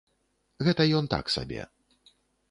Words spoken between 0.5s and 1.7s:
Гэта ён так сабе.